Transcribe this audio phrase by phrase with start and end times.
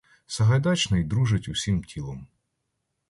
[0.27, 2.27] Сагайдачний дрижить усім тілом.